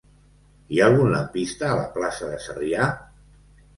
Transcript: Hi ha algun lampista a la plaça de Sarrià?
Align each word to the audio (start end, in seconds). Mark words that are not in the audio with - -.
Hi 0.69 0.79
ha 0.79 0.87
algun 0.91 1.11
lampista 1.15 1.69
a 1.73 1.77
la 1.83 1.85
plaça 1.99 2.31
de 2.33 2.43
Sarrià? 2.47 2.89